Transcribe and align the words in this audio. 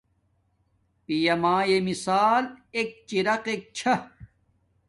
پیامایے 1.05 1.77
مشال 1.87 2.43
ایک 2.75 2.89
چراقق 3.09 3.61
چھا 3.77 3.93